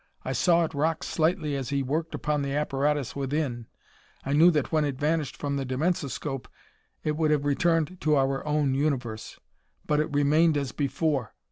[0.25, 3.67] I saw it rock slightly as he worked upon the apparatus within.
[4.25, 6.47] I knew that when it vanished from the dimensoscope
[7.03, 9.39] it would have returned to our own universe.
[9.85, 11.35] But it remained as before.